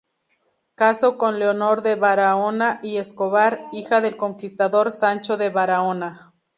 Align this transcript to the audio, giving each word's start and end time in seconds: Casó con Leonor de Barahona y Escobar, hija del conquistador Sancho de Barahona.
Casó 0.73 1.15
con 1.19 1.37
Leonor 1.37 1.83
de 1.83 1.93
Barahona 1.95 2.79
y 2.81 2.97
Escobar, 2.97 3.65
hija 3.71 4.01
del 4.01 4.17
conquistador 4.17 4.91
Sancho 4.91 5.37
de 5.37 5.51
Barahona. 5.51 6.33